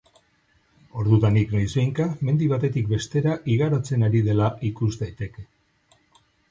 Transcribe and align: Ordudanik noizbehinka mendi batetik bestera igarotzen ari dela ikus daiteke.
Ordudanik 1.01 1.53
noizbehinka 1.57 2.07
mendi 2.29 2.47
batetik 2.55 2.91
bestera 2.95 3.37
igarotzen 3.57 4.09
ari 4.09 4.27
dela 4.31 4.53
ikus 4.73 4.93
daiteke. 5.05 5.51